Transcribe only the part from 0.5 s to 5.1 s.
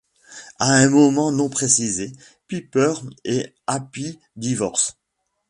À un moment non précisé, Pepper et Happy divorcent.